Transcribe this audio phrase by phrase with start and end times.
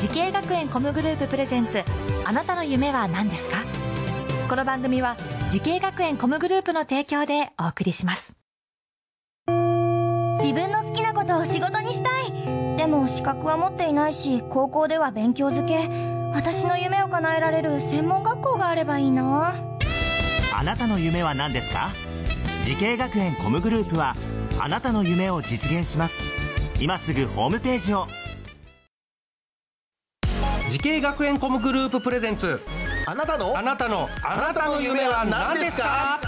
[0.00, 1.82] 滋慶学園 COMグループプレゼンツ
[2.24, 3.58] あなたの夢は何ですか？
[4.48, 5.14] この番組は
[5.50, 8.38] 滋慶学園 COMグループの提供でお送りします。
[9.46, 12.32] 自分の好きなことを仕事にしたい。
[12.78, 15.86] でも資格は持っていないし高校では勉強づけ。
[16.32, 19.52] 私の夢を叶えられる専門学校があればいいな。
[20.54, 21.90] あなたの夢は何ですか？
[22.64, 24.16] 滋慶学園 COMグループは
[24.58, 26.14] あなたの夢を実現します。
[26.78, 28.06] 今すぐホームページを
[30.70, 32.60] 滋慶学園 COMグループプレゼンツ。
[33.04, 33.58] あなたの？
[33.58, 36.20] あなたのあなたの夢は何ですか？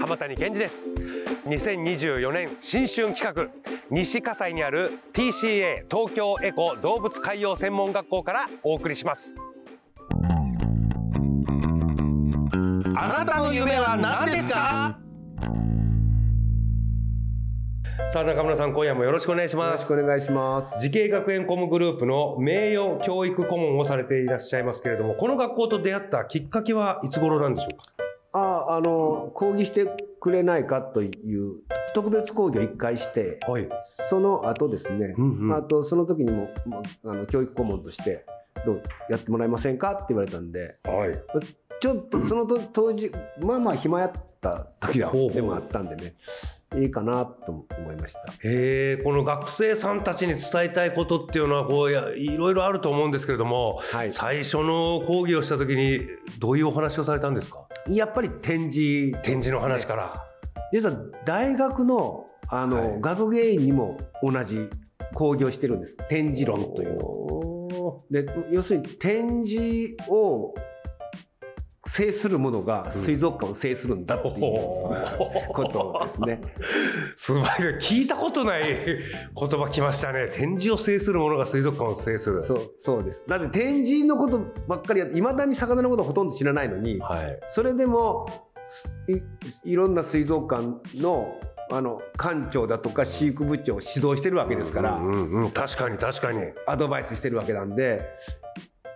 [0.00, 0.82] 浜谷健司です。
[1.46, 3.48] 2024年新春企画。
[3.90, 9.36] 西葛西にある TCA 東京エコ動物海洋専門学校からお送りします。
[12.96, 14.98] あなたの夢は何ですか？
[18.08, 19.72] さあ中村さん今夜もよろしくお願いしよます。
[19.72, 20.80] ろしくお願いします。
[20.80, 27.84] 滋慶学園 COMグループの名誉教育顧問をされていらっしゃいますけれどもこの学校と出会ったきっかけはいつ頃なんでしょうか？
[28.32, 29.86] あ、あの、講義して
[30.20, 31.62] くれないかという
[31.94, 33.68] 特別講義を一回して、はい。
[33.82, 35.56] その後ですね、うんうん。
[35.56, 38.24] あとその時にも、まあの教育顧問として、
[38.64, 41.18] どうやってもらえませんかって言われたんで、はい。
[41.80, 44.98] ちょっとそのと当時、まあまあ暇やった時
[45.32, 46.14] でもあったんでね、
[46.76, 48.20] いいかなと思いました。
[48.42, 56.06] へえこの学生さんたちに伝えたいことっていうのはこういやいろいろあると思うんですけれども、はい最初の講義をした時に
[56.38, 57.66] どういうお話をされたんですか？
[57.88, 60.24] やっぱり展示、展示の話から、
[60.72, 64.68] 実は大学のあの、はい学芸員にも同じ
[65.14, 65.96] 講義をしてるんです。
[66.08, 67.46] 展示論というのを。
[67.72, 70.54] おで要するに展示を
[71.90, 74.34] 制するものが水族館を制するんだっていう
[75.52, 76.40] ことですね。
[77.16, 77.42] すごい。
[77.80, 79.02] 聞いたことない言
[79.34, 80.28] 葉来ましたね。
[80.28, 82.42] 展示を制するものが水族館を制する。
[82.42, 83.24] そうそうです。
[83.26, 87.40] だって展示のことばっかりやいまだに魚のことほとんど知らないのに、はい。
[87.48, 88.28] それでも
[89.64, 91.40] いいろんな水族館の
[91.72, 95.50] あの館長だとか飼育部長を指導してるわけですから、うんうんうん。
[95.50, 96.38] 確かに確かに。
[96.68, 98.02] アドバイスしてるわけなんで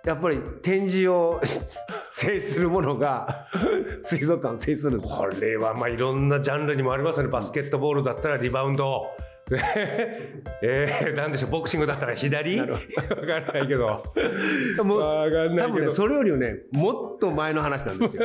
[0.05, 1.41] やっぱり展示を
[2.13, 3.47] 制するものが
[4.03, 5.01] 水族館を制する。
[5.01, 7.31] これはまあいろんなジャンルにもありますよね。
[7.31, 9.07] バスケットボールだったらリバウンド。
[10.63, 11.51] えー、なんでしょう。
[11.51, 12.59] ボクシングだったら左？
[12.61, 12.77] わか
[13.41, 14.03] らないけど。
[14.85, 15.01] もう
[15.59, 18.23] 多分ねそれよりもねもっと前の話なんですよ。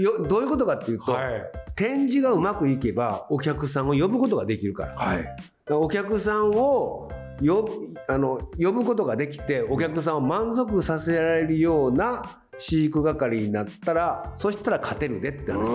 [0.00, 1.50] よどういうことかっていうと、はい。
[1.76, 5.36] 展示がうまくいけばお客さんを呼ぶことができるから,、はい。
[5.70, 7.10] お客さんを
[7.40, 7.68] よ
[8.08, 15.72] あの呼ぶことができてお客さんを満足させられるような飼育係になったらそしたら勝てるでって話です。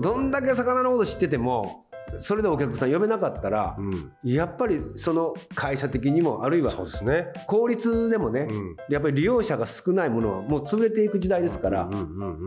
[0.00, 0.18] ど。
[0.18, 1.86] んだけ魚のこと知ってても
[2.18, 4.12] それでお客さん呼べなかったら、うん。
[4.24, 7.28] やっぱりその会社的にもあるいはそうですね。
[7.46, 8.76] 効率でもね、うん。
[8.88, 11.90] やっぱり利用者が少ないものはもう潰れていく時代ですから、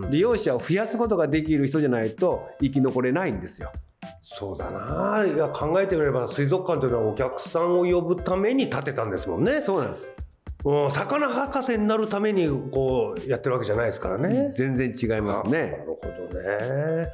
[0.09, 3.71] 利用者を増やすことができる人じゃないと生き残れないんですよ。
[4.27, 10.15] そうだないや考えてみれば水族館というのはお客さんを呼ぶために建てたんですもんねそうなんです。
[10.63, 15.85] うん魚博士になるためにこうやってるわけじゃないですからね、全然違いますなね。
[15.85, 17.07] るほどね。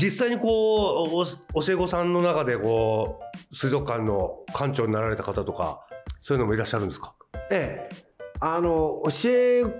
[0.00, 1.16] 実際にこう
[1.54, 3.20] お教え子さんの中でこ
[3.52, 5.78] う水族館の館長になられた方とか
[6.22, 7.14] そういうのもいらっしゃるんですか？
[7.52, 8.11] ええ。
[8.44, 9.70] あの教え教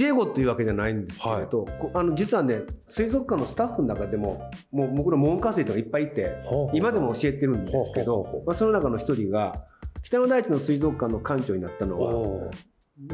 [0.00, 6.34] え子というわけじゃないんですけれど、こあの実はね水族館のスタッフの中でももう僕の門下生とかいっぱいいて
[6.74, 9.64] 今でも教えてるんですけど、まあ、その中の一人が
[10.02, 12.50] 北の大地の水族館の館長になったのはお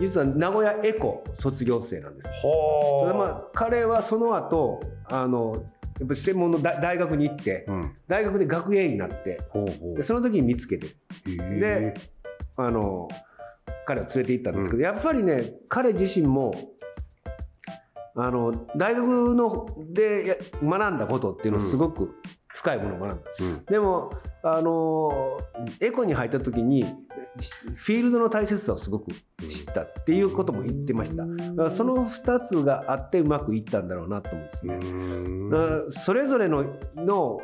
[0.01, 2.31] 実は名古屋エコ卒業生なんです。
[2.41, 5.65] ほただまあ彼はその後あの
[6.01, 7.97] やっぱ専門の大大学に行って、うん。
[8.09, 9.39] 大学で学芸員になって
[9.95, 10.87] でその時に見つけて。
[10.87, 10.91] う。
[11.61, 11.93] で
[12.57, 13.09] あの
[13.87, 16.55] 彼を連れて行ったんですけど、やっぱりね彼自身も
[18.17, 22.15] あの大学のでや学んだことっていうのはすごく
[22.49, 23.65] 深いものを学んだ、うん。
[23.65, 24.13] でも
[24.43, 25.39] あの
[25.81, 26.85] エコに入った時に
[27.75, 31.27] フィールドの大切さをすごく知ったっていうことも言ってました。
[31.55, 34.79] だその2つがあってうまくいったんだろうなと思うんですね、
[35.89, 36.65] それぞれの
[36.95, 37.41] の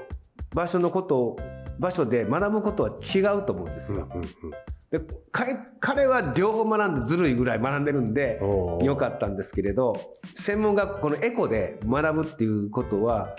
[0.54, 1.36] 場所のことを
[1.80, 4.08] 場所で学ぶことは違うと思うんですよ。
[4.90, 5.00] で
[5.30, 8.40] 彼彼は両方学んでずるいぐらい学んでるんで
[8.82, 9.94] よかったんですけれど
[10.34, 13.36] 専門学校このエコで学ぶっていうことは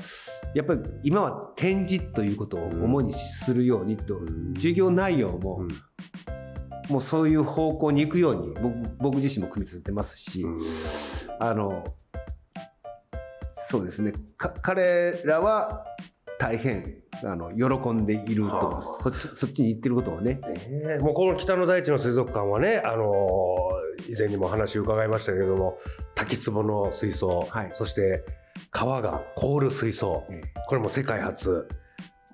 [0.53, 4.19] やっぱり今は展示ということを主にするようにと、
[4.56, 5.65] 授業内容も、
[6.89, 10.45] もうそういう方向に行くように僕僕自身も組み立ててますし、
[11.39, 11.86] あの
[13.51, 14.13] そうですね。
[14.38, 15.86] か彼らは
[16.38, 18.58] 大変あの喜んでいると。
[18.58, 20.40] 思いますそっちそっちに行ってることをね。
[20.70, 25.78] ねもうこの北の大地の水族館はね、あのー以前にも話伺いましたけれども
[26.16, 27.72] 滝壺の水槽、はい。
[27.74, 28.24] そして
[28.70, 30.54] 川が凍る水槽、ええ。
[30.68, 31.68] これも世界初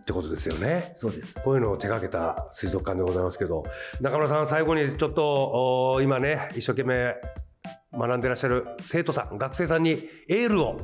[0.01, 0.91] ってことですよね。
[0.95, 1.41] そうです。
[1.43, 3.63] こういうのを手掛けた水族館でございますけど
[4.01, 7.15] 中村さん最後にちょっとお今ね一生懸命
[7.93, 9.91] 学んでらっしゃる生徒さん学生さんに
[10.29, 10.77] エールを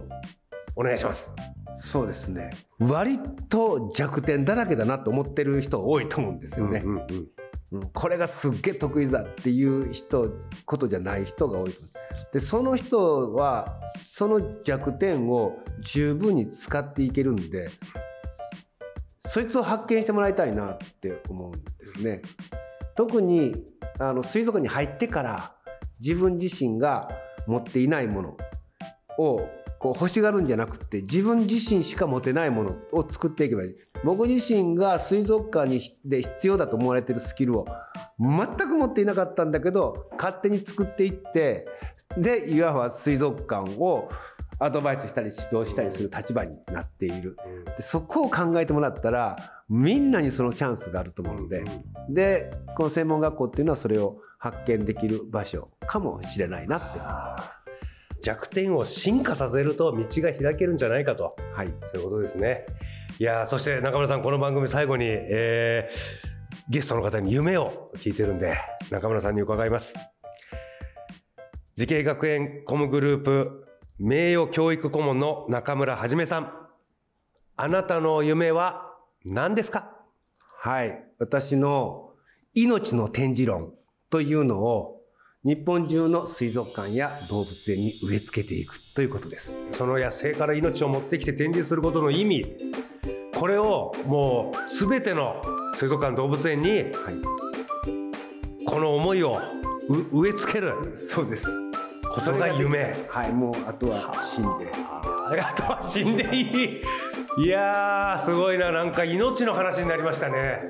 [0.76, 1.32] お願いします。
[1.76, 2.52] そうですね。
[2.80, 7.28] 割と弱点だらけだなと思ってる人多いと思うんですよね、うんうん
[7.74, 7.90] うん。
[7.94, 10.32] これがすっげえ得意だっていう人
[10.66, 11.74] ことじゃない人が多い
[12.32, 17.70] でその人はその弱点を十分に使っていけるんで
[19.28, 22.22] そいつを発見してもらいたいなって思うんですね。
[22.96, 23.56] 特に
[24.00, 25.56] あの水族館に入ってから
[26.00, 27.10] 自分自身が
[27.48, 28.38] 持っていないもの
[29.18, 29.50] を
[29.84, 33.76] こう欲しがるんじゃなくて自分自身しか持てないものを作っていけばいい
[34.06, 37.66] 僕自身が水族館にで必要だと思われてるスキルを
[38.18, 41.68] 全く持っていなかったんだけど勝手に作っていって
[42.18, 44.08] でいわば水族館を
[44.58, 47.36] アドバイスしたり指導したりする立場になっている
[47.76, 49.36] でそこを考えてもらったら
[49.68, 51.66] みんなにそのチャンスがあると思うので
[52.08, 57.62] でこの専門学校っていうのはそれを発見できる場所かもしれないなって思います。
[58.24, 62.66] 弱点を進化させると道が開けるんじゃないかとはいそういうことですね。
[63.20, 66.34] いやーそして中村さんこの番組最後に、えー
[66.70, 68.56] ゲストの方に夢を聞いてるんで
[68.90, 69.96] 中村さんに伺います。
[71.76, 73.66] 滋慶学園 COMグループ
[73.98, 76.54] 名誉教育顧問の中村はじめさん。
[77.58, 78.94] あなたの夢は
[79.26, 79.98] 何ですか？
[80.60, 81.04] はい。
[81.20, 82.12] 私の
[82.54, 83.74] 命の展示論
[84.10, 85.02] というのを
[85.44, 89.54] 日本中の水族館や動物園に植え付けていくということです。
[89.74, 92.56] その野生から命を持ってきて展示することの意味
[93.36, 95.42] これをもう全ての
[95.76, 96.92] 水族館動物園にはい。
[98.66, 99.42] この思いを
[99.90, 101.48] う植え付けるそうです。
[102.10, 102.96] ことが夢。
[103.10, 103.34] はい。
[103.34, 104.72] もうあとは死んで。
[104.72, 106.82] ありがとう死んでいい
[107.38, 110.70] いやーすごいななんか命の話になりましたね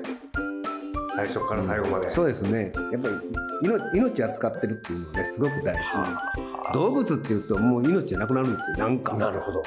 [1.16, 2.72] 最初から最後まで、そうですね。
[2.92, 3.14] やっぱり
[3.62, 6.72] 命命扱ってるっていうのはね、すごく大事。
[6.72, 8.76] 動物っていうともう命じゃなくなるんですよ。
[8.78, 9.16] なんか。
[9.16, 9.62] なるほど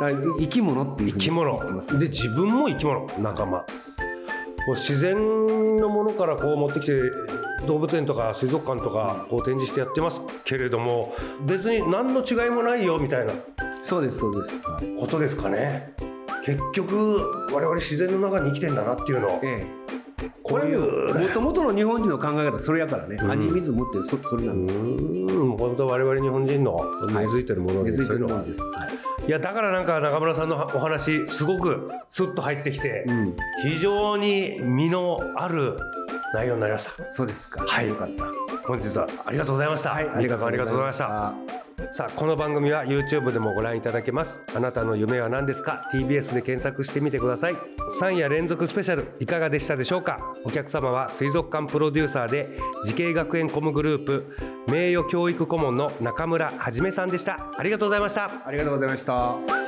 [0.00, 1.58] だから生き物っていう生き物。
[1.98, 3.64] で自分も生き物仲間こ
[4.68, 5.16] う自然
[5.78, 7.00] のものからこう持ってきて
[7.66, 11.14] 動物園とか水族館とかこう展示してやってますけれども
[11.46, 13.32] 別に何の違いもないよみたいな
[13.82, 14.60] そうですそうです。
[15.00, 15.94] ことですかね
[16.44, 17.20] 結局
[17.52, 19.77] 我々自然の中に生きてんだなっていうのをええ。
[20.42, 23.18] こういうもともとの日本人の考え方それやからね。
[23.28, 24.80] アニミズムってそそれなんですよ。
[24.82, 26.76] うん本当我々日本人の
[27.08, 28.62] 根付いてるもので、根付いてそういうのはるもんです。
[28.62, 33.36] はいいやだからなんか中村さんのお話すごくスッと入ってきて、うん。
[33.62, 35.76] 非常に身のある
[36.34, 37.10] 内容になりました。
[37.10, 37.64] そうですか。
[37.66, 37.88] はい。
[37.88, 38.26] よかった。
[38.66, 41.34] 本日はありがとうございました、はい、ありがとうございました。
[41.78, 41.94] た。
[41.94, 44.40] さあこの番組は YouTube でもご覧いただけます。
[44.54, 47.54] あなたの夢は何ですか？TBS で検索してみてください。
[48.00, 50.18] 3夜連続スペシャルいかがでしたでしょうか？
[50.44, 54.36] お客様は水族館プロデューサーで滋慶学園 COMグループ
[54.66, 57.38] 名誉教育顧問の中村はじめさんでした。
[57.56, 58.30] ありがとうございました。
[58.44, 59.67] ありがとうございました。